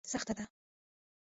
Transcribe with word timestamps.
سخته 0.11 0.33
ده. 0.37 0.43